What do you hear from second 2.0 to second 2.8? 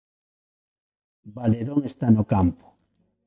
no campo.